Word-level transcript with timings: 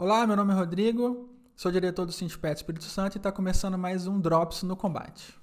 Olá, 0.00 0.26
meu 0.26 0.34
nome 0.34 0.50
é 0.50 0.56
Rodrigo, 0.56 1.28
sou 1.54 1.70
diretor 1.70 2.06
do 2.06 2.12
Sintipet 2.12 2.56
Espírito 2.56 2.86
Santo 2.86 3.16
e 3.16 3.18
está 3.18 3.30
começando 3.30 3.76
mais 3.76 4.06
um 4.06 4.18
Drops 4.18 4.62
no 4.62 4.74
Combate. 4.74 5.38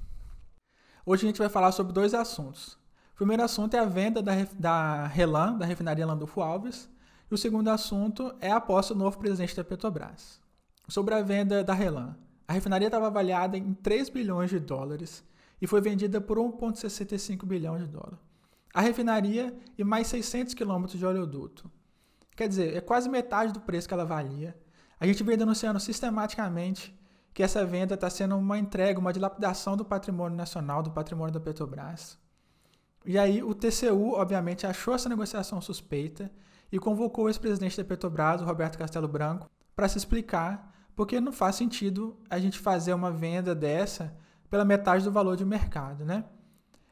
Hoje 1.06 1.26
a 1.26 1.30
gente 1.30 1.38
vai 1.38 1.48
falar 1.48 1.72
sobre 1.72 1.94
dois 1.94 2.16
assuntos. 2.16 2.74
O 3.14 3.18
primeiro 3.18 3.44
assunto 3.44 3.76
é 3.76 3.80
a 3.80 3.86
venda 3.86 4.20
da, 4.20 4.32
da 4.58 5.06
Relan, 5.06 5.56
da 5.60 5.64
refinaria 5.64 6.08
Landulfo 6.08 6.42
Alves, 6.42 6.90
e 7.30 7.36
o 7.36 7.38
segundo 7.38 7.68
assunto 7.68 8.34
é 8.42 8.50
a 8.50 8.56
aposta 8.56 8.96
do 8.96 9.04
novo 9.04 9.20
presidente 9.20 9.56
da 9.56 9.64
Petrobras. 9.64 10.42
Sobre 10.88 11.14
a 11.14 11.22
venda 11.22 11.64
da 11.64 11.76
Relan. 11.76 12.18
A 12.48 12.54
refinaria 12.54 12.88
estava 12.88 13.06
avaliada 13.06 13.60
em 13.60 13.76
3 13.76 14.10
bilhões 14.10 14.50
de 14.50 14.60
dólares 14.60 15.24
e 15.62 15.68
foi 15.68 15.82
vendida 15.82 16.20
por 16.20 16.40
1,65 16.40 17.46
bilhão 17.46 17.78
de 17.78 17.86
dólares. 17.86 18.18
A 18.74 18.82
refinaria 18.82 19.56
e 19.78 19.84
mais 19.84 20.08
600 20.08 20.56
quilômetros 20.56 20.98
de 20.98 21.06
oleoduto. 21.06 21.70
Quer 22.38 22.48
dizer, 22.48 22.78
é 22.78 22.80
quase 22.80 23.10
metade 23.10 23.52
do 23.52 23.60
preço 23.60 23.88
que 23.88 23.94
ela 23.96 24.06
valia. 24.06 24.56
A 25.00 25.08
gente 25.08 25.24
vem 25.24 25.36
denunciando 25.36 25.80
sistematicamente 25.80 26.96
que 27.34 27.42
essa 27.42 27.66
venda 27.66 27.96
está 27.96 28.12
sendo 28.12 28.38
uma 28.38 28.60
entrega, 28.60 29.00
uma 29.00 29.12
dilapidação 29.12 29.76
do 29.76 29.84
patrimônio 29.84 30.38
nacional, 30.38 30.84
do 30.84 30.92
patrimônio 30.92 31.34
da 31.34 31.40
Petrobras. 31.40 32.16
E 33.04 33.18
aí 33.18 33.42
o 33.42 33.56
TCU, 33.56 34.14
obviamente, 34.14 34.68
achou 34.68 34.94
essa 34.94 35.10
negociação 35.10 35.60
suspeita 35.60 36.32
e 36.72 36.78
convocou 36.78 37.26
o 37.26 37.30
ex-presidente 37.30 37.76
da 37.76 37.84
Petrobras, 37.84 38.42
Roberto 38.42 38.78
Castelo 38.78 39.08
Branco, 39.08 39.50
para 39.76 39.90
se 39.90 39.98
explicar, 39.98 40.72
porque 40.96 41.20
não 41.20 41.32
faz 41.32 41.56
sentido 41.56 42.20
a 42.30 42.38
gente 42.38 42.60
fazer 42.60 42.94
uma 42.94 43.12
venda 43.12 43.56
dessa 43.56 44.16
pela 44.48 44.64
metade 44.64 45.04
do 45.04 45.12
valor 45.12 45.36
de 45.36 45.44
mercado, 45.44 46.06
né? 46.06 46.24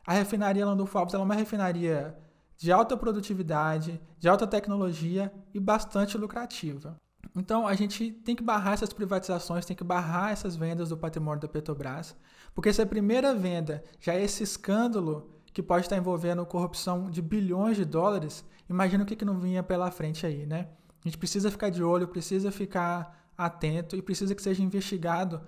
A 0.08 0.14
refinaria 0.14 0.66
Landulfo 0.66 0.98
Alves 0.98 1.14
é 1.14 1.20
uma 1.20 1.36
refinaria 1.36 2.18
de 2.58 2.72
alta 2.72 2.96
produtividade, 2.96 4.02
de 4.20 4.30
alta 4.30 4.48
tecnologia 4.48 5.32
e 5.54 5.60
bastante 5.60 6.18
lucrativa. 6.18 6.96
Então 7.36 7.68
a 7.68 7.74
gente 7.76 8.12
tem 8.12 8.36
que 8.36 8.44
barrar 8.44 8.74
essas 8.74 8.94
privatizações, 8.94 9.66
tem 9.66 9.76
que 9.76 9.84
barrar 9.84 10.32
essas 10.32 10.56
vendas 10.56 10.90
do 10.90 10.98
patrimônio 10.98 11.42
da 11.42 11.48
Petrobras, 11.48 12.16
porque 12.54 12.72
se 12.72 12.82
a 12.82 12.86
primeira 12.86 13.36
venda 13.36 13.84
já 14.00 14.14
é 14.14 14.24
esse 14.24 14.44
escândalo 14.44 15.30
que 15.54 15.62
pode 15.62 15.86
estar 15.86 15.98
envolvendo 15.98 16.46
corrupção 16.46 17.10
de 17.10 17.22
bilhões 17.22 17.78
de 17.78 17.86
dólares, 17.86 18.46
imagina 18.70 19.04
o 19.04 19.06
que, 19.06 19.16
que 19.16 19.26
não 19.26 19.40
vinha 19.40 19.64
pela 19.64 19.92
frente 19.92 20.26
aí, 20.26 20.46
né? 20.46 20.70
A 21.04 21.08
gente 21.08 21.18
precisa 21.18 21.52
ficar 21.52 21.70
de 21.70 21.84
olho, 21.84 22.08
precisa 22.08 22.52
ficar 22.52 23.30
atento 23.38 23.96
e 23.96 24.02
precisa 24.02 24.34
que 24.34 24.42
seja 24.42 24.64
investigado 24.64 25.42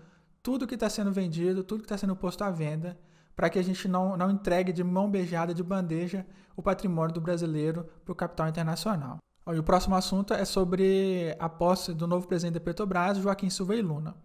tudo 0.44 0.68
que 0.68 0.76
está 0.76 0.90
sendo 0.90 1.12
vendido, 1.12 1.64
tudo 1.64 1.80
que 1.80 1.86
está 1.86 1.98
sendo 1.98 2.16
posto 2.16 2.44
à 2.44 2.50
venda, 2.50 2.98
para 3.38 3.52
que 3.52 3.60
a 3.60 3.64
gente 3.64 3.88
não, 3.88 4.18
não 4.18 4.32
entregue 4.32 4.74
de 4.74 4.84
mão 4.84 5.10
beijada, 5.10 5.54
de 5.54 5.62
bandeja, 5.62 6.26
o 6.56 6.64
patrimônio 6.64 7.14
do 7.14 7.22
brasileiro 7.22 7.88
para 8.04 8.12
o 8.12 8.16
capital 8.16 8.50
internacional. 8.50 9.20
E 9.48 9.60
o 9.60 9.64
próximo 9.64 9.96
assunto 9.96 10.34
é 10.34 10.44
sobre 10.44 11.36
a 11.40 11.48
posse 11.48 11.94
do 11.94 12.08
novo 12.08 12.28
presidente 12.28 12.56
da 12.56 12.60
Petrobras, 12.60 13.20
Joaquim 13.20 13.52
Silva 13.52 13.76
e 13.76 13.82
Luna. 13.82 14.16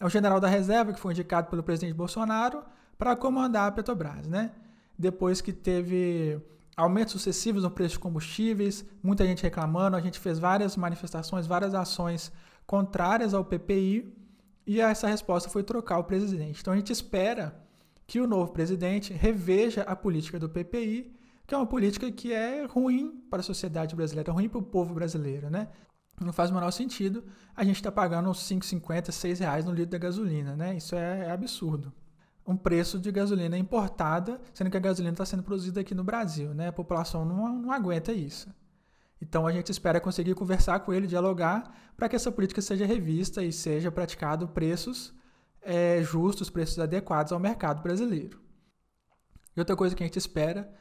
É 0.00 0.06
o 0.06 0.08
general 0.08 0.40
da 0.40 0.48
reserva 0.48 0.92
que 0.92 0.98
foi 0.98 1.12
indicado 1.12 1.50
pelo 1.50 1.62
presidente 1.62 1.94
Bolsonaro 1.94 2.64
para 2.96 3.14
comandar 3.14 3.68
a 3.68 3.72
Petrobras, 3.72 4.26
né? 4.26 4.52
Depois 4.98 5.42
que 5.42 5.52
teve 5.52 6.40
aumentos 6.74 7.12
sucessivos 7.12 7.64
no 7.64 7.70
preço 7.70 7.96
de 7.96 7.98
combustíveis, 8.00 8.86
muita 9.02 9.26
gente 9.26 9.42
reclamando, 9.42 9.96
a 9.98 10.00
gente 10.00 10.18
fez 10.18 10.38
várias 10.38 10.78
manifestações, 10.78 11.46
várias 11.46 11.74
ações 11.74 12.32
contrárias 12.66 13.34
ao 13.34 13.44
PPI 13.44 14.16
e 14.66 14.80
essa 14.80 15.06
resposta 15.06 15.50
foi 15.50 15.62
trocar 15.62 15.98
o 15.98 16.04
presidente. 16.04 16.62
Então 16.62 16.72
a 16.72 16.76
gente 16.76 16.90
espera 16.90 17.62
que 18.06 18.20
o 18.20 18.26
novo 18.26 18.52
presidente 18.52 19.12
reveja 19.12 19.82
a 19.82 19.96
política 19.96 20.38
do 20.38 20.48
PPI, 20.48 21.14
que 21.46 21.54
é 21.54 21.58
uma 21.58 21.66
política 21.66 22.10
que 22.10 22.32
é 22.32 22.64
ruim 22.64 23.22
para 23.30 23.40
a 23.40 23.42
sociedade 23.42 23.94
brasileira, 23.94 24.30
é 24.30 24.34
ruim 24.34 24.48
para 24.48 24.58
o 24.58 24.62
povo 24.62 24.94
brasileiro, 24.94 25.50
né? 25.50 25.68
Não 26.20 26.32
faz 26.32 26.50
o 26.50 26.54
menor 26.54 26.70
sentido 26.70 27.24
a 27.56 27.64
gente 27.64 27.76
estar 27.76 27.90
tá 27.90 27.94
pagando 27.94 28.28
uns 28.28 28.38
5,50, 28.40 29.10
6 29.10 29.40
reais 29.40 29.64
no 29.64 29.72
litro 29.72 29.90
da 29.90 29.98
gasolina, 29.98 30.54
né? 30.54 30.76
Isso 30.76 30.94
é, 30.94 31.26
é 31.26 31.30
absurdo. 31.30 31.92
Um 32.46 32.56
preço 32.56 32.98
de 32.98 33.10
gasolina 33.10 33.56
importada, 33.56 34.40
sendo 34.52 34.70
que 34.70 34.76
a 34.76 34.80
gasolina 34.80 35.12
está 35.12 35.24
sendo 35.24 35.42
produzida 35.42 35.80
aqui 35.80 35.94
no 35.94 36.04
Brasil, 36.04 36.54
né? 36.54 36.68
A 36.68 36.72
população 36.72 37.24
não, 37.24 37.48
não 37.48 37.72
aguenta 37.72 38.12
isso. 38.12 38.48
Então 39.20 39.46
a 39.46 39.52
gente 39.52 39.70
espera 39.70 40.00
conseguir 40.00 40.34
conversar 40.34 40.80
com 40.80 40.92
ele, 40.92 41.06
dialogar, 41.06 41.72
para 41.96 42.08
que 42.08 42.16
essa 42.16 42.32
política 42.32 42.60
seja 42.60 42.84
revista 42.84 43.42
e 43.42 43.52
seja 43.52 43.90
praticado 43.90 44.48
preços 44.48 45.14
é, 45.62 46.02
justos, 46.02 46.50
preços 46.50 46.78
adequados 46.78 47.32
ao 47.32 47.38
mercado 47.38 47.82
brasileiro. 47.82 48.40
E 49.56 49.60
outra 49.60 49.76
coisa 49.76 49.94
que 49.94 50.02
a 50.02 50.06
gente 50.06 50.18
espera 50.18 50.72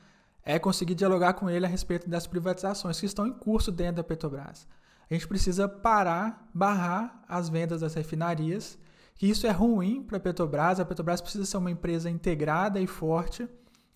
é 0.44 0.58
conseguir 0.58 0.96
dialogar 0.96 1.34
com 1.34 1.50
ele 1.50 1.66
a 1.66 1.70
respeito 1.70 2.10
das 2.10 2.26
privatizações 2.26 3.00
que 3.00 3.06
estão 3.06 3.28
em 3.28 3.34
curso 3.34 3.72
dentro 3.72 3.98
da 3.98 4.04
Petrobras. 4.04 4.68
A 5.10 5.14
gente 5.14 5.28
precisa 5.28 5.68
parar, 5.68 6.50
barrar 6.54 7.24
as 7.28 7.50
vendas 7.50 7.82
das 7.82 7.94
refinarias, 7.94 8.80
que 9.16 9.28
isso 9.28 9.46
é 9.46 9.52
ruim 9.52 10.02
para 10.02 10.18
a 10.18 10.22
Petrobras. 10.22 10.80
A 10.80 10.86
Petrobras 10.86 11.22
precisa 11.22 11.46
ser 11.46 11.58
uma 11.58 11.70
empresa 11.70 12.10
integrada 12.10 12.80
e 12.80 12.88
forte 12.88 13.48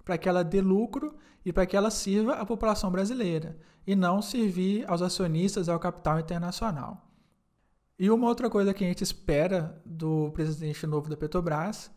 para 0.03 0.17
que 0.17 0.29
ela 0.29 0.43
dê 0.43 0.61
lucro 0.61 1.15
e 1.43 1.51
para 1.51 1.65
que 1.65 1.75
ela 1.75 1.89
sirva 1.89 2.33
a 2.33 2.45
população 2.45 2.91
brasileira 2.91 3.57
e 3.87 3.95
não 3.95 4.21
servir 4.21 4.83
aos 4.89 5.01
acionistas 5.01 5.69
ao 5.69 5.79
capital 5.79 6.19
internacional. 6.19 7.01
E 7.97 8.09
uma 8.09 8.27
outra 8.27 8.49
coisa 8.49 8.73
que 8.73 8.83
a 8.83 8.87
gente 8.87 9.03
espera 9.03 9.81
do 9.85 10.29
presidente 10.31 10.85
novo 10.85 11.09
da 11.09 11.15
Petrobras 11.15 11.89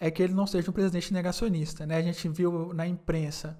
é 0.00 0.10
que 0.10 0.20
ele 0.20 0.34
não 0.34 0.48
seja 0.48 0.68
um 0.68 0.74
presidente 0.74 1.12
negacionista. 1.12 1.86
Né? 1.86 1.96
A 1.96 2.02
gente 2.02 2.28
viu 2.28 2.74
na 2.74 2.86
imprensa 2.88 3.56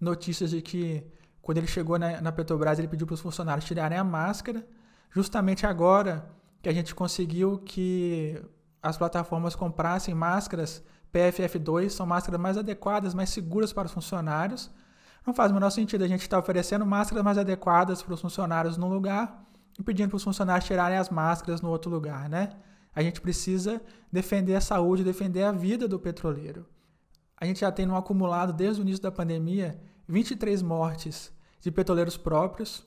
notícias 0.00 0.50
de 0.50 0.60
que 0.60 1.06
quando 1.40 1.58
ele 1.58 1.68
chegou 1.68 2.00
na, 2.00 2.20
na 2.20 2.32
Petrobras 2.32 2.80
ele 2.80 2.88
pediu 2.88 3.06
para 3.06 3.14
os 3.14 3.20
funcionários 3.20 3.64
tirarem 3.64 3.96
a 3.96 4.02
máscara, 4.02 4.66
justamente 5.08 5.64
agora 5.64 6.28
que 6.60 6.68
a 6.68 6.72
gente 6.72 6.92
conseguiu 6.92 7.58
que 7.58 8.42
as 8.82 8.96
plataformas 8.96 9.54
comprassem 9.54 10.14
máscaras 10.14 10.82
PFF2, 11.14 11.90
são 11.90 12.04
máscaras 12.04 12.40
mais 12.40 12.58
adequadas, 12.58 13.14
mais 13.14 13.30
seguras 13.30 13.72
para 13.72 13.86
os 13.86 13.92
funcionários. 13.92 14.68
Não 15.24 15.32
faz 15.32 15.52
o 15.52 15.54
menor 15.54 15.70
sentido 15.70 16.02
a 16.02 16.08
gente 16.08 16.22
estar 16.22 16.40
oferecendo 16.40 16.84
máscaras 16.84 17.22
mais 17.22 17.38
adequadas 17.38 18.02
para 18.02 18.14
os 18.14 18.20
funcionários 18.20 18.76
num 18.76 18.88
lugar 18.88 19.46
e 19.78 19.82
pedindo 19.82 20.08
para 20.08 20.16
os 20.16 20.24
funcionários 20.24 20.66
tirarem 20.66 20.98
as 20.98 21.10
máscaras 21.10 21.60
no 21.60 21.70
outro 21.70 21.90
lugar, 21.90 22.28
né? 22.28 22.50
A 22.94 23.02
gente 23.02 23.20
precisa 23.20 23.80
defender 24.10 24.54
a 24.54 24.60
saúde, 24.60 25.04
defender 25.04 25.42
a 25.42 25.52
vida 25.52 25.86
do 25.86 25.98
petroleiro. 25.98 26.66
A 27.36 27.44
gente 27.44 27.60
já 27.60 27.70
tem 27.70 27.84
no 27.84 27.96
acumulado, 27.96 28.52
desde 28.52 28.80
o 28.80 28.82
início 28.82 29.02
da 29.02 29.12
pandemia, 29.12 29.78
23 30.08 30.62
mortes 30.62 31.30
de 31.60 31.70
petroleiros 31.70 32.16
próprios 32.16 32.86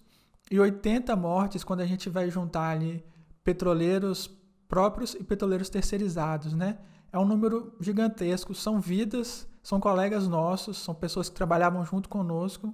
e 0.50 0.60
80 0.60 1.16
mortes 1.16 1.64
quando 1.64 1.82
a 1.82 1.86
gente 1.86 2.10
vai 2.10 2.30
juntar 2.30 2.70
ali 2.70 3.06
petroleiros 3.44 4.30
próprios 4.68 5.14
e 5.14 5.24
petroleiros 5.24 5.70
terceirizados, 5.70 6.54
né? 6.54 6.80
É 7.12 7.18
um 7.18 7.26
número 7.26 7.76
gigantesco, 7.80 8.54
são 8.54 8.80
vidas, 8.80 9.48
são 9.62 9.80
colegas 9.80 10.28
nossos, 10.28 10.78
são 10.78 10.94
pessoas 10.96 11.30
que 11.30 11.36
trabalhavam 11.36 11.84
junto 11.86 12.10
conosco 12.10 12.74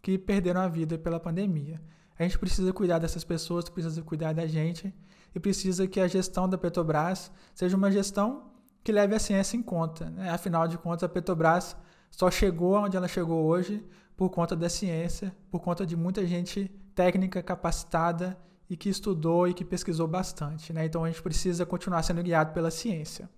que 0.00 0.18
perderam 0.18 0.60
a 0.60 0.68
vida 0.68 0.98
pela 0.98 1.20
pandemia. 1.20 1.80
A 2.22 2.28
gente 2.28 2.38
precisa 2.38 2.72
cuidar 2.72 3.00
dessas 3.00 3.24
pessoas, 3.24 3.68
precisa 3.68 4.00
cuidar 4.00 4.32
da 4.32 4.46
gente 4.46 4.94
e 5.34 5.40
precisa 5.40 5.88
que 5.88 5.98
a 5.98 6.06
gestão 6.06 6.48
da 6.48 6.56
Petrobras 6.56 7.32
seja 7.52 7.76
uma 7.76 7.90
gestão 7.90 8.52
que 8.84 8.92
leve 8.92 9.12
a 9.16 9.18
ciência 9.18 9.56
em 9.56 9.62
conta. 9.62 10.08
Né? 10.08 10.30
Afinal 10.30 10.68
de 10.68 10.78
contas, 10.78 11.02
a 11.02 11.08
Petrobras 11.08 11.76
só 12.12 12.30
chegou 12.30 12.76
onde 12.76 12.96
ela 12.96 13.08
chegou 13.08 13.44
hoje 13.44 13.84
por 14.16 14.30
conta 14.30 14.54
da 14.54 14.68
ciência, 14.68 15.34
por 15.50 15.60
conta 15.60 15.84
de 15.84 15.96
muita 15.96 16.24
gente 16.24 16.70
técnica, 16.94 17.42
capacitada 17.42 18.38
e 18.70 18.76
que 18.76 18.88
estudou 18.88 19.48
e 19.48 19.52
que 19.52 19.64
pesquisou 19.64 20.06
bastante. 20.06 20.72
Né? 20.72 20.84
Então 20.84 21.02
a 21.02 21.08
gente 21.08 21.22
precisa 21.22 21.66
continuar 21.66 22.04
sendo 22.04 22.22
guiado 22.22 22.52
pela 22.52 22.70
ciência. 22.70 23.28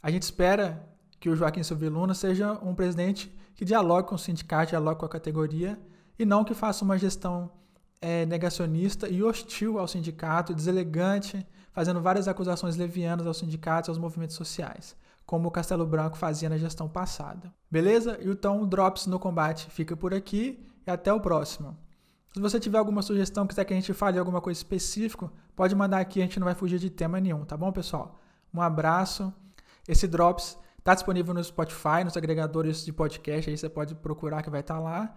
A 0.00 0.08
gente 0.08 0.22
espera 0.22 0.88
que 1.18 1.28
o 1.28 1.34
Joaquim 1.34 1.64
Silvio 1.64 1.90
Luna 1.90 2.14
seja 2.14 2.52
um 2.62 2.76
presidente 2.76 3.36
que 3.56 3.64
dialogue 3.64 4.06
com 4.06 4.14
o 4.14 4.18
sindicato, 4.18 4.70
dialogue 4.70 5.00
com 5.00 5.06
a 5.06 5.08
categoria 5.08 5.76
e 6.16 6.24
não 6.24 6.44
que 6.44 6.54
faça 6.54 6.84
uma 6.84 6.96
gestão 6.96 7.50
é, 8.02 8.26
negacionista 8.26 9.08
e 9.08 9.22
hostil 9.22 9.78
ao 9.78 9.86
sindicato, 9.86 10.52
deselegante, 10.52 11.46
fazendo 11.72 12.02
várias 12.02 12.26
acusações 12.26 12.76
levianas 12.76 13.26
aos 13.26 13.38
sindicatos 13.38 13.86
e 13.86 13.90
aos 13.90 13.98
movimentos 13.98 14.34
sociais, 14.34 14.96
como 15.24 15.48
o 15.48 15.50
Castelo 15.50 15.86
Branco 15.86 16.18
fazia 16.18 16.48
na 16.48 16.58
gestão 16.58 16.88
passada. 16.88 17.54
Beleza? 17.70 18.18
Então 18.20 18.60
o 18.60 18.66
Drops 18.66 19.06
no 19.06 19.20
Combate 19.20 19.70
fica 19.70 19.96
por 19.96 20.12
aqui 20.12 20.66
e 20.84 20.90
até 20.90 21.12
o 21.12 21.20
próximo. 21.20 21.78
Se 22.34 22.40
você 22.40 22.58
tiver 22.58 22.78
alguma 22.78 23.02
sugestão, 23.02 23.46
quiser 23.46 23.64
que 23.64 23.72
a 23.72 23.76
gente 23.76 23.94
fale 23.94 24.18
alguma 24.18 24.40
coisa 24.40 24.58
específica, 24.58 25.30
pode 25.54 25.74
mandar 25.74 26.00
aqui, 26.00 26.20
a 26.20 26.24
gente 26.24 26.40
não 26.40 26.46
vai 26.46 26.54
fugir 26.54 26.78
de 26.78 26.90
tema 26.90 27.20
nenhum, 27.20 27.44
tá 27.44 27.56
bom, 27.56 27.70
pessoal? 27.70 28.18
Um 28.52 28.60
abraço. 28.60 29.32
Esse 29.86 30.08
Drops 30.08 30.58
está 30.78 30.94
disponível 30.94 31.32
no 31.32 31.44
Spotify, 31.44 32.02
nos 32.04 32.16
agregadores 32.16 32.84
de 32.84 32.92
podcast, 32.92 33.48
aí 33.48 33.56
você 33.56 33.68
pode 33.68 33.94
procurar 33.94 34.42
que 34.42 34.50
vai 34.50 34.60
estar 34.60 34.74
tá 34.74 34.80
lá. 34.80 35.14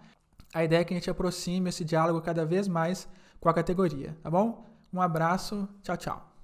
A 0.54 0.64
ideia 0.64 0.80
é 0.80 0.84
que 0.84 0.94
a 0.94 0.96
gente 0.96 1.10
aproxime 1.10 1.68
esse 1.68 1.84
diálogo 1.84 2.20
cada 2.20 2.44
vez 2.44 2.68
mais 2.68 3.08
com 3.40 3.48
a 3.48 3.54
categoria, 3.54 4.16
tá 4.22 4.30
bom? 4.30 4.64
Um 4.92 5.00
abraço, 5.00 5.68
tchau, 5.82 5.96
tchau. 5.96 6.35